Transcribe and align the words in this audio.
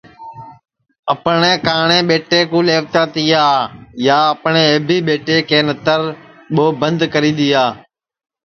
اپٹؔے 1.13 1.53
کاٹؔے 1.65 1.97
ٻیٹے 2.07 2.39
کُو 2.49 2.57
لئیوتا 2.67 3.01
تیا 3.13 3.45
یا 4.07 4.17
اپٹؔے 4.33 4.63
ائبی 4.69 4.97
ٻیٹے 5.07 5.37
کے 5.49 5.57
نتر 5.67 6.01
ٻو 6.53 6.65
بند 6.81 6.99
کری 7.13 7.31
دؔیا 7.37 7.63